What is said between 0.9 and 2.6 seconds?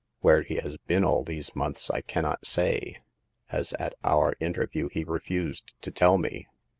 all these months I cannot